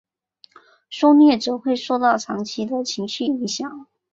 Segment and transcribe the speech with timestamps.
[0.89, 3.85] 受虐者会受到长期的情绪影响。